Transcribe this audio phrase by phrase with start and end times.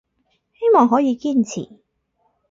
[0.57, 1.79] 希望可以堅持